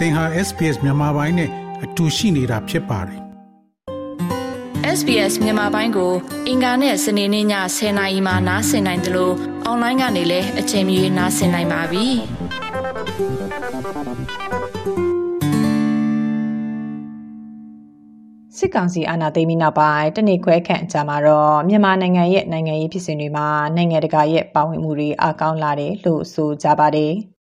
[0.00, 1.50] သင်ဟာ SPS မြန်မာပိုင်းနဲ့
[1.84, 3.20] အတူရှိနေတာဖြစ်ပါတယ်
[4.98, 6.12] SBS မြန်မာပိုင်းကို
[6.48, 7.46] အင်ကာနဲ့စနေနေ့ည
[7.76, 9.34] 10:00နာရီမှနားဆင်နိုင်တယ်လို့
[9.64, 12.06] အွန်လိုင်းကနေလည်းအချိန်မီနားဆင်နိုင်ပါပြီ။
[18.56, 23.46] စစ်ကောင်စီအာဏာသိမ်းပြီးနောက်ပိုင်းတနေ့ခွဲခန့်အကြာမှာတော့မြန်မာနိုင်ငံရဲ့နိုင်ငံရေးဖြစ်စဉ်တွေမှာ
[23.76, 27.14] နိုင်ငံတကာရဲ့ပါဝင်မှုတွေအကောင်းလာတယ်လို့ဆိုကြပါတယ်။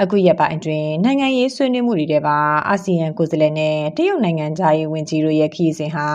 [0.00, 2.38] အခုရက်ပိုင်းအတွင်း နိုင်ငံရေးဆွေးနွေးမှုတွေထဲမှာ
[2.68, 6.08] အာဆီယံကိုယ်စားလှယ်နဲ့ တရုတ်နိုင်ငံသားရေးဝန်ကြီးတို့ရဲ့ ခရီးစဉ်ဟာ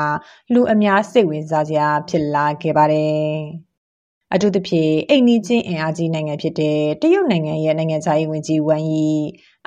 [0.54, 3.28] လူအများစိတ်ဝင်စားစရာ ဖြစ်လာခဲ့ပါတယ်။
[4.34, 9.10] အထူးသဖြင့် အိမ်နီးချင်း အင်အားကြီးနိုင်ငံဖြစ်တဲ့ တရုတ်နိုင်ငံရဲ့ နိုင်ငံသားရေးဝန်ကြီးဝမ်ယီ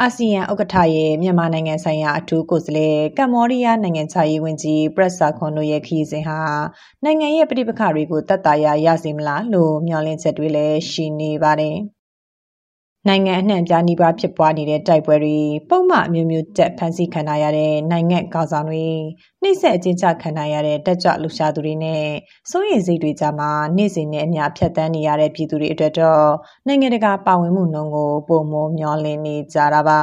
[0.00, 6.40] အာဆီယံဥက္ကဋ္ဌရဲ့ မြန်မာနိုင်ငံဆိုင်ရာ အထူးကိုယ်စားလှယ် ကမ္ဘောဒီးယားနိုင်ငံသားရေးဝန်ကြီးပရက်ဆာခွန်တို့ရဲ့ ခရီးစဉ်ဟာ
[7.04, 11.78] နိုင်ငံရဲ့ပြည်ပခါတွေကိုတတ်တာရရစေမလားလို့ မျှော်လင့်ချက်တွေလည်း ရှိနေပါတယ်။
[13.08, 15.38] နိုင်ငံအနှံ့အပြားနီးပါးဖြစ်ပွားနေတဲ့တိုက်ပွဲတွေ
[15.70, 18.86] ပုံမှန်အမျိုးမျိုးတက်ဖန်ဆီးခံရတဲ့နိုင်ငံကောင်းဆောင်တွေ
[19.42, 22.02] နှိမ့်ဆက်အကျဉ်းချခံရတဲ့တက်ကြွလှူရှာသူတွေနဲ့
[22.50, 26.26] စိုးရိမ်စိတ်တွေကြားမှာနေ့စဉ်နဲ့အမျှဖြတ်တန်းနေရတဲ့ပြည်သူတွေအတွက်တော့
[26.66, 30.00] နိုင်ငံတကာပါဝင်မှုနှုန်းကိုပုံမမျောလင်းနေကြတာပါ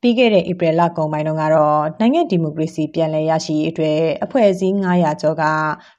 [0.00, 5.44] ပြီးခဲ့တဲ့ဧပြီလကုန်ပိုင်းတုန်းကတော့နိုင်ငံဒီမိုကရေစီပြန်လည်ရရှိရေးအတွက်အဖွဲ့အစည်း900ကျော်က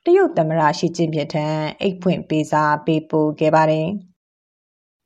[0.05, 1.45] တရုတ်သမ္မတရှီကျင်းပင်ထံ
[1.81, 3.89] အိတ်ဖွင့်ပေးစာပေးပို့ခဲ့ပါတယ်။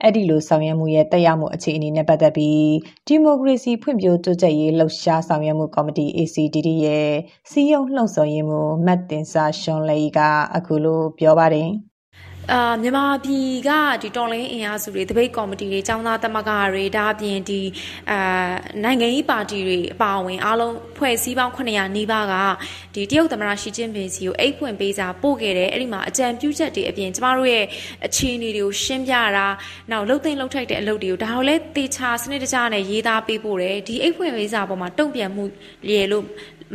[0.01, 2.65] အဲ့ဒီလိုဆောင်ရွက်မှုရဲ့တက်ရောက်မှုအခြေအနေနဲ့ပတ်သက်ပြီး
[3.07, 7.11] ဒီမိုကရေစီဖွံ့ဖြိုးတိုးတက်ရေးလှုပ်ရှားဆောင်ရွက်မှုကော်မတီ ACDD ရဲ့
[7.51, 10.19] စီယုံလှုံ့ဆော်ရေးမှုမတ်တင်စာရှွန်လေက
[10.55, 11.69] အခုလိုပြောပါတယ်။
[12.53, 13.69] အာမြန်မာပြည်က
[14.03, 17.61] ဒီတော်လိုင်းအင်အားစုတွေတပိတ်ကော်မတီတွေចောင်းသားသမဂ္ဂတွေဒါအပြင်ဒီ
[18.11, 18.51] အာ
[18.83, 22.35] နိုင်ငံရေးပါတီတွေအပါအဝင်အားလုံးဖွဲ့စည်းပေါင်း900နီးပါးက
[22.95, 27.65] ဒီတရုတ်သမ္မတရှီကျင်းပင်စီကိုအိတ်ဖွင့်ပေးစာပို့ခဲ့တယ်အဲ့ဒီမှာအကြံပြုချက်တွေအပြင်ကျမတို့ရဲ့
[28.05, 29.47] အခြေအနေတွေကိုရှင်းပြတာ
[29.91, 35.43] နောက်လှုပ်သိမ်းလှုပ်ထိုက်တဲ့အလုပ်တွေကိုဒါတော့လဲတေချာစနစ်တကျနဲ့ရေးသားပေးပို့တယ်ဒီအိတ်ဖွင့်ပေးစာပေါ်မှာတုံ့ပြန်မှု
[35.89, 36.25] ရေလို့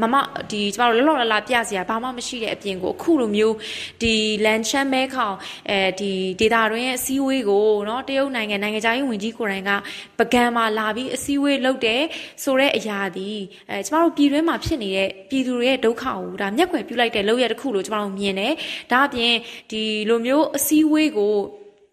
[0.01, 0.15] မမ
[0.51, 3.55] ဒီကျမတို့လောလောလလပြစရာဘာမှမရှိတဲ့အပြင်ကိုအခုလိုမျိုး
[4.01, 4.13] ဒီ
[4.45, 5.35] လန်ချမ်းမဲခေါင်
[5.69, 9.71] အဲဒီဒေတာတွင်ရဲ့အစည်းအဝေးကိုเนาะတရုတ်နိုင်ငံနိုင်ငံခြားရေးဝန်ကြီးကိုယ်တိုင်က
[10.19, 12.01] ပကံမှာလာပြီးအစည်းအဝေးလုပ်တယ်
[12.43, 13.29] ဆိုတဲ့အရာဒီ
[13.69, 18.53] အဲကျမတို့ပြည်တွင်းမှာဖြစ်နေတဲ့ပြည်သူတွေရဲ့ဒုက္ခကိုဒါမျက်ကွယ်ပြုလိုက်တဲ့လောက်ရတစ်ခုလို့ကျမတို့မြင်တယ်
[18.91, 19.33] ဒါအပြင်
[19.71, 21.35] ဒီလိုမျိုးအစည်းအဝေးကို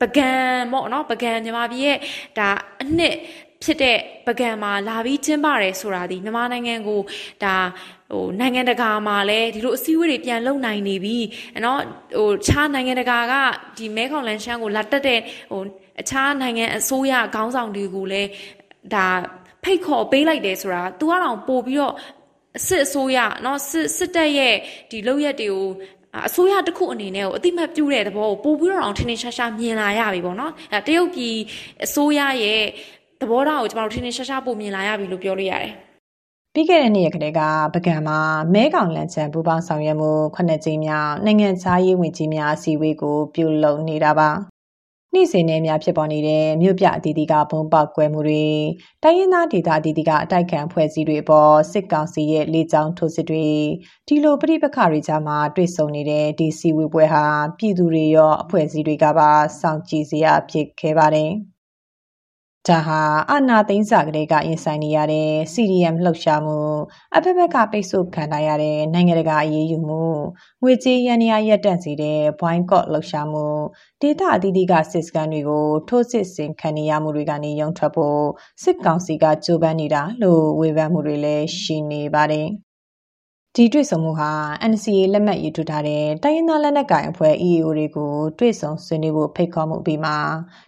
[0.00, 0.30] ပကံ
[0.72, 1.98] ပေါ့နော်ပကံမြန်မာပြည်ရဲ့
[2.38, 2.48] ဒါ
[2.82, 3.16] အနှစ်
[3.64, 7.00] ဖြစ်တဲ့ပကံမှာလာပြီးကျင်းပတယ်ဆိုတာဒီမြန်မာနိုင်ငံကို
[7.44, 7.56] ဒါ
[8.12, 11.18] ဟိုနိုင်ငံတကာမှာလည်းဒီလိုအစည်းအဝေးတွေပြန်လုပ်နိုင်နေပြီ
[11.64, 11.80] နော်
[12.18, 13.34] ဟိုခြားနိုင်ငံတကာက
[13.78, 15.62] ဒီမဲခေါင်လန်ရှမ်းကိုလာတက်တဲ့ဟို
[16.00, 18.28] အခြားနိုင်ငံအစိုးရခေါင်းဆောင်တွေကိုလည်း
[18.94, 19.06] ဒါ
[19.64, 21.94] ဖိတ်ခေါ်ပေးလိုက်တယ်ဆိုတာသူကတော့ပို့ပြီးတော့
[22.66, 24.54] စစ်အစိုးရเนาะစစ်စစ်တပ်ရဲ့
[24.90, 25.66] ဒီလုပ်ရက်တွေကို
[26.27, 31.35] အစိုးရတစ်ခုအနေနဲ့ကိုအတိမတ်ပြုတဲ့သဘောကိုပို့ပြီးတော့အောင်ထင်းထင်းရှားရှားမြင်လာရပြီပေါ့နော်အဲတရုတ်ပြည်
[31.85, 32.61] အစိုးရရဲ့
[33.21, 35.73] သဘောထားကိုကျမတို့ထင်းထင်းရှားရှားပို့မြင်လာရပြီလို့ပြောလို့ရတယ်
[36.53, 37.41] ပြီးခဲ့တဲ့နေ့ရက်ကလေးက
[37.73, 38.19] ပကံမှာ
[38.53, 44.29] မဲကောင်လန်ချန်ပူပေါင်းဆောင်ရွက်မှုခုနှစ်ကြိမ်မြောက်နိုင်ငံခြားရေးဝန်ကြီးများအစည်းအဝေးကိုပြုလုပ်နေတာပါ
[45.13, 48.45] နေ့စဉ်နဲ့များဖြစ်ပေါ်နေတဲ့မြို့ပြအသီးသီးကဘုံပေါက်ကွဲမှုတွေ
[49.03, 53.47] တိုင်းရင်းသားဒေသအသီးသီးကအတိုက်ခံဖွဲ့စည်းတွေအပေါ်စစ်ကောင်စီရဲ့လေကြောင်းထိုးစစ်တွေ
[54.07, 57.25] ဒီလိုပြိပခါတွေကြားမှာတွေ့ဆုံနေတဲ့ဒီစီဝေပွဲဟာ
[57.57, 59.31] ပြည်သူတွေရောအဖွဲ့အစည်းတွေကပါ
[59.61, 61.31] စောင့်ကြည့်စရာဖြစ်ခဲ့ပါတယ်။
[62.69, 66.59] ဒါဟာအာနာသိန်းစာကလေးကရင်ဆိုင်နေရတဲ့ CDM လှုပ်ရှားမှု
[67.15, 70.03] အဖက်ဖက်ကပိတ်ဆို့ခံထားရတဲ့နိုင်ငံတကာအရေးယူမှု
[70.61, 73.45] ငွေကြေးရန်ရာရပ်တန့်စေတဲ့ boycott လှုပ်ရှားမှု
[74.01, 78.21] ဒေတာအသီးသီးကစစ်စကန်တွေကို ထိုးစစ်ဆင်ခံနေရမှုတွေကနေရုံထွက်ဖို့
[78.63, 82.66] စစ်ကောင်စီကကြိုးပမ်းနေတာလို့ဝေဖန်မှုတွေလည်းရှိနေပါတယ်
[83.59, 84.31] ဒီတွေ့ဆုံမှုဟာ
[84.71, 90.13] NCA လက်မှတ်ရေးထိုးထားတဲ့တိုင်းရင်းသားလက်နက်ကိုင်အဖွဲ့ EAO တွေကိုတွေ့ဆုံဆွေးနွေးဖို့ဖိတ်ခေါ်မှုပြီးမှ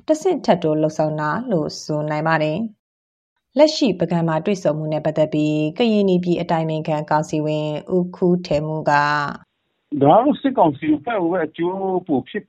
[0.07, 2.57] တဆင့်ထပ်တိုးလှုပ်ဆောင်တာလို့ဆိုနိုင်ပါတယ်။
[3.57, 9.05] လက်ရှိပကံမှာတွေ့ဆုံမှုနဲ့ပတ်သက်ပြီးကရင်ပြည်အတိုင်းအမြခံကောင်စီဝင်ဦးခူးထေမှုကဒါ
[10.01, 12.43] တော့စစ်ကောင်စီအဖွဲ့ဝဲအကျိုးပိုဖြစ်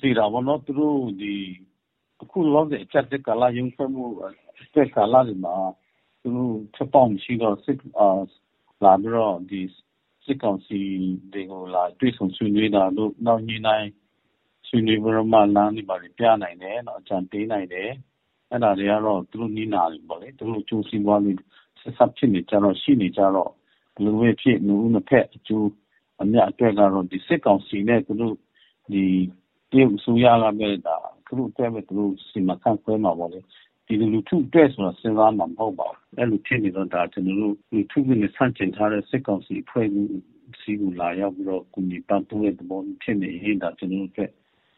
[0.00, 1.34] စီတာဘောနော်သူတို့ဒီ
[2.22, 4.04] အခုလောတဲ့ချက်တဲ့ကာလာယုံဖွဲ့မှု
[4.74, 5.56] တဲ့ကာလာဒီမှာ
[6.22, 8.08] သူတို့ချက်ပေါင်းရှိတော့စစ်အာ
[8.84, 9.60] လာပြီးတော့ဒီ
[10.24, 10.80] စစ်ကောင်စီ
[11.32, 13.86] တွေကို လာတွေ့ဆုံဆွေးနွေးတာတို့ နောက်ညနိုင်
[14.68, 17.90] ဆွေးနွေးပြီးတော့မှ လမ်းတွေပါပြနိုင်တယ်နော်အကြံပေးနိုင်တယ်
[18.50, 21.36] အဲ့ဒါတွေကတော့ သူတို့နီးနာတယ်ပေါ့လေ သူတို့ကျိုးစီးပွားလေး
[21.80, 23.50] ဆက်ဆက်ဖြစ်နေကြတော့ ရှိနေကြတော့
[23.94, 25.68] ဘယ်လိုပဲဖြစ်လူဦးနှစ်ဖက် အကျိုး
[26.22, 28.34] အမြတ်အတွက်ကတော့ ဒီစစ်ကောင်စီနဲ့ သူတို့
[28.92, 29.04] ဒီ
[29.70, 30.96] တရုတ်အစိုးရကပဲ ဒါ
[31.26, 33.40] သူတို့အတွက်ပဲ သူတို့ စီမံခန့်ခွဲမှာပေါ့လေ
[33.88, 44.30] ပြည်သူလူထုအတွက်ဆိုတာစဉ်းစားမှာမဟုတ်ပါဘူး။အဲ့လိုဖြစ်နေတော့ဒါကျွန်တော်တို့လူထုကနေဆန့်ကျင်ထားတဲ့စစ်ကောင်စီအဖွဲ့အစည်းကိုလာရောက်ပြီးတော့ကူညီပံ့ပိုးတဲ့သဘောဖြစ်နေရင်ဒါကျွန်တော်တို့အတွက်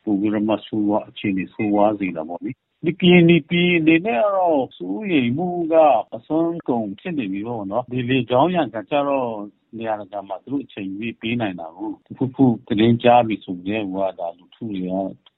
[0.05, 2.51] ပိုပြီးတော့မှဆိုးဝါးအခြေအနေဆိုးဝါးစေတာပေါ့လေ
[2.87, 5.75] ဒီကရင်နီပြည်အနေနဲ့ကတော့စိုးရိမ်မှုက
[6.17, 9.31] အစွမ်းကုန်ဖြစ်နေပြီပေါ့နော်ဒီလေကြောင်းရံကကြတော့
[9.77, 14.95] နေရာကမှာသူတို့အချိန်ကြီးပေးနိုင်တာကိုဖူးဖူးတင်းကြားပြီဆိုရင်ဟိုကဒါလူထုတွေက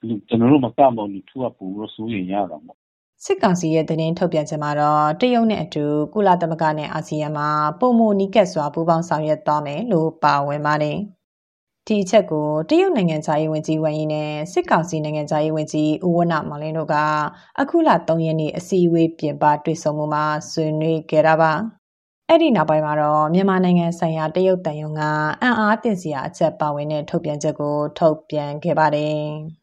[0.07, 2.82] လူကျွန်တော်တို့မကမလို့လူထုကပိုပြီးစိုးရိမ်ရတာပေါ့
[3.25, 5.85] စစ်ကောင်စီရဲ့သတင်းထုတ်ပြန်ချက်မှာတော့တရုတ်နဲ့အတူ
[6.15, 7.49] ကုလသမဂ္ဂနဲ့အာဆီယံမှာ
[7.81, 10.99] ပုံမနီးကပ်စွာပူးပေါင်းဆောင်ရွက်သွားမယ်လို့ပါဝင်ပါတယ်။
[11.87, 16.97] ဒီအချက်ကိုတရုတ်နိုင်ငံသားရေးဝန်ကြီးဝမ်ယီနဲ့စစ်ကောင်စီနိုင်ငံသားရေးဝန်ကြီးဦးဝနမောင်လင်းတို့က
[17.61, 21.53] အခုလ3ရက်နေ့အစည်းအဝေးပြင်ပတွေ့ဆုံမှုမှာဆွေးနွေးခဲ့တာပါ
[22.29, 25.03] အဲ့ဒီနောက်ပိုင်းမှာတော့မြန်မာနိုင်ငံဆိုင်ရာတရုတ်တန်ယုံက
[25.43, 29.62] အံ့အားသင့်စရာအချက်ပါဝင်တဲ့ထုတ်ပြန်ချက်ကိုထုတ်ပြန်ခဲ့ပါတယ်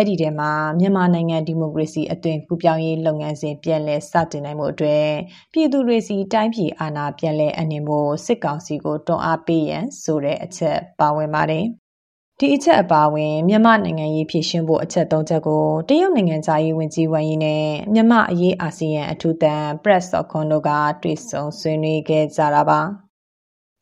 [0.00, 0.50] အဲ့ဒီထဲမှာ
[0.80, 5.06] မြန်မာနိုင်ငံဒီမိုကရေစီအသွင်ကူးပြောင်းရေးလုပ်ငန်းစဉ်ပြန်လည်စတင်နိုင်မှုအတွက်
[5.52, 11.64] ပြည်သူတွေစီတိုင်းပြည်အာဏာပြန်လည်အနှင်ဖို့စစ်ကောင်စီကိုတွန်းအားပေးရန်ဆိုတဲ့အချက်ပါဝင်ပါတယ်။
[12.38, 17.64] ဒီအချက်အပါဝင်မြန်မာနိုင်ငံရေးဖြစ်ရှင်းဖို့အချက်၃ချက်ကိုတရုတ်နိုင်ငံသားရေးဝန်ကြီးဝမ်ယီနဲ့
[17.94, 20.70] မြန်မာအရေးအာဆီယံအထူးတန် Press Ocon တို့က
[21.02, 22.80] တွေ့ဆုံဆွေးနွေးခဲ့ကြတာပါ။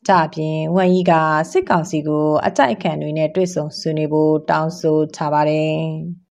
[0.09, 1.13] ကြပြင်ဝမ်ယီက
[1.51, 5.77] စစ်ကောင်စီကိုအကြိုက်အခံတွေနဲ့တွေ့ဆုံဆွေးနွေးဖို့တောင်းဆိုထားပါတယ်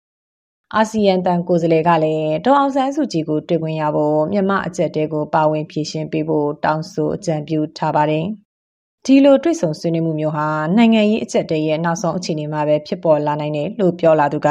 [0.76, 8.26] ။အာဆီယံတန်ကိုယ်စားလှယ်ကလည်းဒေါအောင်ဆန်းစုကြည်ကိုတွေ့ခွင့်ရဖို့မြန်မာအကြက်တဲကိုပါဝင်ဖြည့်ရှင်းပေးဖို့တောင်းဆိုအကြံပြုထားပါတယ်။
[9.06, 10.48] ဒီလိုတွေ့ဆုံဆွေးနွေးမှုမျိုးဟာ
[10.78, 14.50] နိုင်ငံရေးအကြက်တဲရဲ့နောက်ဆုံးအခြေအနေမှာပဲဖြစ်ပေါ်လာနိုင်တယ်လို့ပြောလာသူက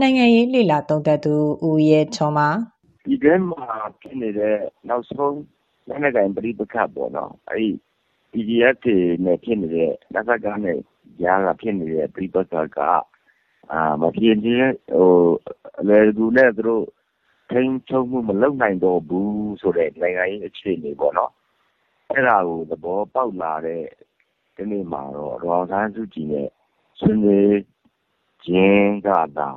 [0.00, 1.34] နိုင်ငံရေးလှိလာသုံးသက်သူ
[1.66, 2.48] ဦးရဲချောမှာ
[3.06, 3.66] ဒီကဲမှာ
[4.00, 4.56] ဖြစ်နေတဲ့
[4.88, 5.34] နောက်ဆုံး
[5.88, 7.72] နိုင်ငံတိုင်းပြိပခတ်ပေါ့နော်အဲ့
[8.32, 10.78] PDF တွေနဲ့ဖြစ်နေတဲ့ နစကနဲ့
[11.20, 12.78] ကြားကဖြစ်နေတဲ့ ပဋိပက္ခက
[14.00, 14.66] မပြေလည်
[15.80, 16.84] အလွယ်တကူနဲ့ သူတို့
[17.50, 21.32] ထိန်းချုပ်မှု မလုပ်နိုင်တော့ဘူးဆိုတဲ့ နိုင်ငံရေးအခြေအနေပေါ့နော်။
[22.10, 23.84] အဲဒါကို သဘောပေါက်လာတဲ့
[24.56, 26.48] တနေ့မှာတော့ ဒေါ်အောင်ဆန်းစုကြည်နဲ့
[27.00, 27.58] ဆွေးနွေး
[28.46, 29.08] ခြင်းက
[29.38, 29.50] သာ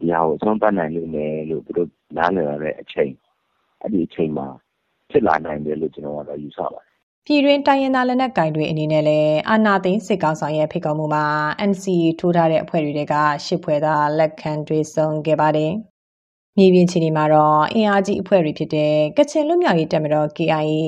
[0.00, 3.12] ဒီဟာကို အဆုံးသတ်နိုင်လိမ့်မယ်လို့ သူတို့ နားလည်လာတဲ့အချိန်။
[3.82, 4.46] အဲဒီအချိန်မှာ
[5.10, 6.89] ဖြစ်လာနိုင်တယ်လို့ ကျနော်ကတော့ ယူဆပါတယ်
[7.26, 11.24] ပြည်တွင်း တိုင်းရင်းသား လက်နက်ကိုင်တွေ အနေနဲ့လည်း အာဏာသိမ်း စစ်ကောင်ဆောင်ရဲ့ ဖိတ်ခေါ်မှုမှာ
[11.70, 13.14] NCA ထိုးထားတဲ့ အဖွဲ့တွေက
[13.44, 15.72] ရှစ်ဖွဲ့သာ လက်ခံတွေဆုံခဲ့ပါတယ်။
[16.56, 20.84] မြေပြင်ခြေနေမှာတော့ အင်အားကြီးအဖွဲ့တွေဖြစ်တဲ့ ကချင်လွတ်မြောက်ရေးတပ်မတော် KIA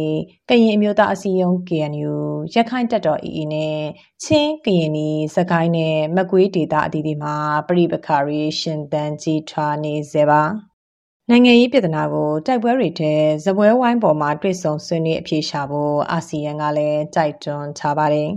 [0.49, 2.15] ကရင်အမျိုးသားအစည်းအရုံး KNU
[2.55, 3.79] ရခိုင်တပ်တော် AA နဲ့
[4.25, 7.37] ချင်း ကရင်နီစကိုင်းနဲ့ မကွေးဒေသ အသီးသီးမှာ
[7.69, 10.43] ပြည်ပခါရီရှင်တန်ကြီးထွားနေစေပါ။
[11.31, 13.13] နိုင်ငံရေးပြဿနာကို တိုက်ပွဲတွေထဲ
[13.45, 18.31] ဇပွဲဝိုင်းပေါ်မှာ တွေ့ဆုံဆွေးနွေးအပြေရှာဖို့ အာဆီယံကလည်း တိုက်တွန်းထားပါတယ်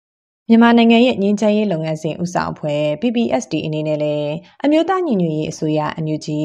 [0.48, 4.30] ။မြန်မာနိုင်ငံရဲ့ ငြိမ်းချမ်းရေးလုပ်ငန်းစဉ်ဥဆောင်အဖွဲ့ PPSD အနေနဲ့လည်း
[4.64, 6.40] အမျိုးသားညီညွတ်ရေးအစိုးရအန်ယူဂျီ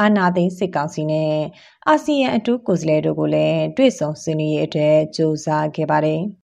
[0.00, 1.34] အာနာသိန်း စစ်ကောင်စီနဲ့
[1.88, 6.22] အာဆီယံ အထူးကိုယ်စားလှယ်တို့ကိုလည်း တွေ့ဆုံဆွေးနွေးရေးအတွက် ကြိုးစားခဲ့ပါတယ်။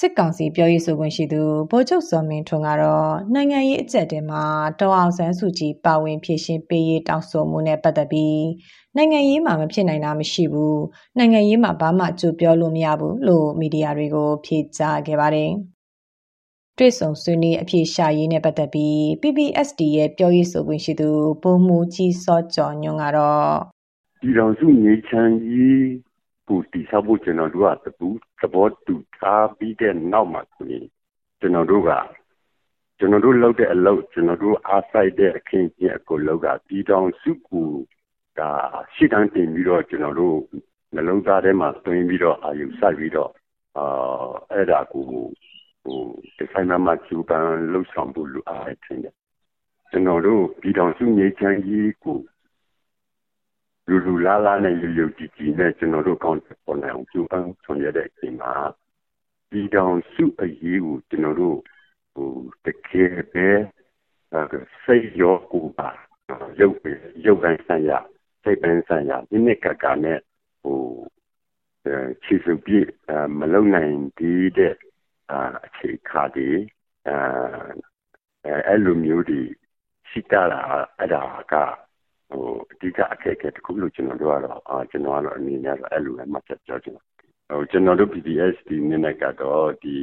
[0.00, 4.42] စစ်ကောင်စီပြောရေးဆိုခွင့်ရှိသူဗိုလ်ချုပ်စောမင်းထွန်းကတော့နိုင်ငံရေးအကြက်တဲမှာ
[4.80, 8.44] ဒေါအောင်ဆန်းစုကြည်ပါဝင်ဖြည့်ရှင်းပေးရေးတောင်းဆိုမှုနဲ့ပတ်သက်ပြီး
[8.96, 10.82] နိုင်ငံရေးမှာမဖြစ်နိုင်တာမရှိဘူး
[11.18, 15.50] နိုင်ငံရေးမှာဘာမှကြိုပြောလို့မရဘူးလို့မီဒီယာတွေကို ဖြေကြားခဲ့ပါတယ်
[16.78, 21.10] တွေ့ဆုံဆွေးနွေးအပြေရှာရေးနဲ့ပတ်သက်ပြီး PPSD ရဲ့ပြောရေးဆိုခွင့်ရှိသူ
[21.42, 23.50] ဘုံမူကြီးစောကျော်ညွန့်ကတော့
[24.22, 25.84] ဒီတော်စုငြိမ်းချမ်းရေး
[26.50, 27.86] ကိုတည်ဆောက်ဖို့ကျွန်တော်တို့က
[28.40, 30.84] သဘောတူထားပြီးတဲ့နောက်မှာဆိုရင်
[31.40, 31.90] ကျွန်တော်တို့က
[32.98, 37.68] ကျွန်တော်တို့လုပ်တဲ့အလုပ်ကျွန်တော်တို့အားစိုက်တဲ့အခင်းကျင်းအကိုလောက်ကပြည်တော်စုကို
[38.38, 38.50] ဒါ
[38.94, 40.36] ရှေ့တန်းတင်ပြီးတော့ကျွန်တော်တို့
[40.94, 43.30] နှလုံးသားထဲမှာသွင်းပြီးတော့အာယုစိုက်ပြီးတော့
[43.78, 45.24] အာအဲ့ဒါကိုဟို
[46.36, 49.14] ဒီဆိုင်မှာကျူပန်လှုပ်ဆောင်ဖို့လိုအားထင်တယ်
[49.90, 52.18] ကျွန်တော်တို့ပြည်တော်စုငြိမ်းချမ်းရေးကို
[53.92, 58.52] လူလူလားလားနဲ့ရုပ်ရုပ်ကြည်ကြည်နဲ့ကျွန်တော်တို့ကောင်းပေါ်နိုင်အောင်ကြိုးပမ်းဆောင်ရွက်တဲ့အချိန်မှာ
[59.50, 61.56] ဒီတောင်စုအရေးကိုကျွန်တော်တို့
[62.14, 62.30] ဟို
[62.64, 63.48] တကယ်ပဲ
[64.84, 65.88] စိတ်ရောကိုယ်ပါ
[66.60, 66.92] ရုပ်ပဲ
[67.26, 67.98] ရုပ်ပိုင်းဆိုင်ရာ
[68.42, 70.18] စိတ်ပိုင်းဆိုင်ရာဒီနေ့ကကနဲ့
[70.62, 70.78] ဟို
[72.22, 72.88] ချီစုပြည့်
[73.38, 74.74] မလုံနိုင်သေးတဲ့
[75.66, 76.48] အခြေခါဒီ
[77.08, 79.42] အဲအဲ့လိုမျိုးတွေ
[80.08, 80.42] ရှိတာ
[80.98, 81.54] အဲ့ဒါက
[82.30, 87.04] ဟိုအဓိကအခက်အခဲတစ်ခုလို့ကျွန်တော်တို့ကတော့အာကျွန်တော်ကတော့အနေနဲ့တော့အဲ့လိုပဲမှတ်ချက်ပြောချင်တယ်
[87.50, 89.96] ဟိုကျွန်တော်တို့ PPS ဒီနေ့နဲ့ကတော့ဒီ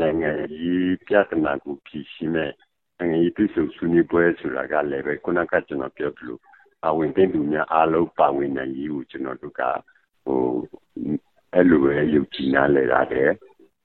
[0.00, 0.30] နိုင်ငံ
[0.60, 2.52] ရေးပြဿနာကိုဖြေရှင်းမဲ့
[2.98, 6.38] နိုင်ငံရေးပြည်စုဆွေးနွေးပွဲဆိုတာကလည်းပဲခုနကကျွန်တော်ပြောသလို
[6.82, 9.62] ပါဝင်တဲ့လူများအားလုံးပါဝင်နိုင်ရေးကိုကျွန်တော်တို့က
[10.24, 10.40] ဟို
[11.54, 13.30] အဲ့လိုပဲယုံကြည်နားလဲရတယ်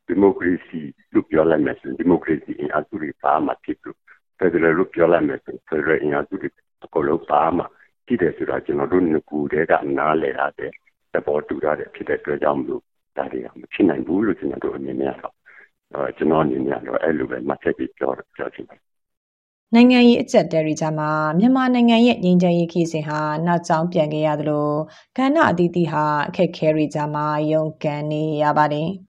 [0.08, 0.80] ဒီမိုကရေစီ
[1.14, 3.98] လို့ပြောလိုက်မယ်ဆိုဒီမိုကရေစီအင်အားစုတွေပါမှဖြစ်လို့
[4.38, 6.60] ဖက်ဒရယ်လို့ပြောလိုက်မယ်ဆိုဖက်ဒရယ်အင်အားစုတွေအ
[6.94, 7.64] ကုန်လုံးပါမှ
[8.06, 10.72] ရှိတယ်ဆိုတာကျွန်တော်တို့ငကူတဲကနားလဲရတဲ့
[11.14, 12.82] သဘောတူရတဲ့ဖြစ်တဲ့အတွက်ကြောင့်မလို့
[13.18, 15.34] ဒါတွေကမဖြစ်နိုင်ဘူးလို့ကျွန်တော်တို့အနေနဲ့တော့
[15.94, 18.90] အဲကျွန်တော်အနေနဲ့တော့အဲ့လိုပဲမှတ်ချက်ပြီးပြောပြောချင်ပါတယ်
[19.76, 24.70] နိုင်ငံရေးအကျပ်တဲတွေကြားမှာမြန်မာနိုင်ငံရဲ့ငြိမ်းချမ်းရေးခီးစဉ်ဟာနောက်ကျောင်းပြန်ခဲ့ရသလို
[25.18, 28.90] ကဏ္ဍအသီးသီးဟာအခက်ခဲတွေကြားမှာရုန်းကန်နေရပါတယ်။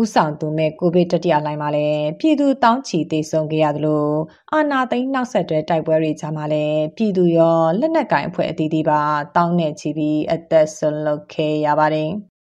[0.00, 4.06] ဥဆောင်သူမဲ့ကိုဗစ်တတိယလှိုင်းမှာလည်းပြည်သူတောင်းချီတေဆုံးခဲ့ရသလို
[4.52, 9.00] အာနာသိန်းနောက်ဆက်တွဲတိုက်ပွဲတွေကြားမှာလည်းပြည်သူရောလက်နက်ကင်အဖွဲ့အသီးသီးပါ
[9.36, 12.10] တောင်းနဲ့ချီပြီးအသက်ဆုံးလွတ်ခဲ့ရပါတယ်။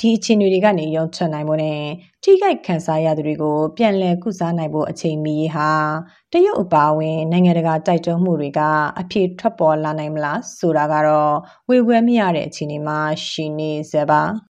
[0.00, 1.80] ဒီအခြေအနေတွေကနေရုံထွက်နိုင်ဖို့နဲ့
[2.22, 5.70] ထိခိုက်ခံစားရသူတွေကိုပြန်လည်ကုစားနိုင်ဖို့အချိန်မီရေးဟာ
[6.32, 8.60] တရုတ်အပါအဝင်နိုင်ငံတကာတိုက်တွန်းမှုတွေက
[9.00, 11.34] အဖြစ်ထွက်ပေါ်လာနိုင်မလားဆိုတာကတော့
[11.68, 14.51] ဝေဝဲမရတဲ့အခြေအနေမှာရှိနေစပါ